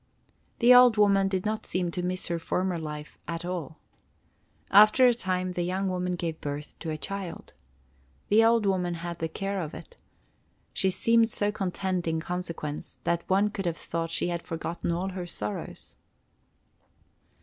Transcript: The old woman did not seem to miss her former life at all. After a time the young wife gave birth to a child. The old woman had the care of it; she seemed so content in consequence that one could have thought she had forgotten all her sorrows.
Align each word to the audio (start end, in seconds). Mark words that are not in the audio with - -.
The 0.57 0.73
old 0.73 0.97
woman 0.97 1.27
did 1.27 1.45
not 1.45 1.63
seem 1.63 1.91
to 1.91 2.01
miss 2.01 2.25
her 2.25 2.39
former 2.39 2.79
life 2.79 3.19
at 3.27 3.45
all. 3.45 3.77
After 4.71 5.05
a 5.05 5.13
time 5.13 5.51
the 5.51 5.61
young 5.61 5.89
wife 5.89 6.17
gave 6.17 6.41
birth 6.41 6.73
to 6.79 6.89
a 6.89 6.97
child. 6.97 7.53
The 8.29 8.43
old 8.43 8.65
woman 8.65 8.95
had 8.95 9.19
the 9.19 9.27
care 9.29 9.61
of 9.61 9.75
it; 9.75 9.97
she 10.73 10.89
seemed 10.89 11.29
so 11.29 11.51
content 11.51 12.07
in 12.07 12.19
consequence 12.19 12.99
that 13.03 13.29
one 13.29 13.51
could 13.51 13.67
have 13.67 13.77
thought 13.77 14.09
she 14.09 14.29
had 14.29 14.41
forgotten 14.41 14.91
all 14.91 15.09
her 15.09 15.27
sorrows. 15.27 15.97